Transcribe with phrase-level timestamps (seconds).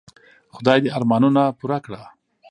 [0.55, 2.01] خدای دي ارمانونه پوره کړه.